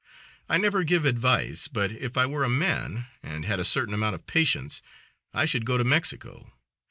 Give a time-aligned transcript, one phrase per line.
[0.49, 4.15] I never give advice, but if I were a man and had a certain amount
[4.15, 4.81] of patience
[5.31, 6.53] I should go to Mexico.